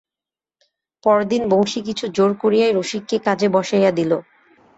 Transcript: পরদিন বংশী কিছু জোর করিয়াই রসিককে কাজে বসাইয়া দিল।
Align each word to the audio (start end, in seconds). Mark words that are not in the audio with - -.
পরদিন 1.03 1.43
বংশী 1.49 1.79
কিছু 1.87 2.05
জোর 2.15 2.31
করিয়াই 2.41 2.71
রসিককে 2.73 3.17
কাজে 3.25 3.47
বসাইয়া 3.49 3.91
দিল। 3.91 4.11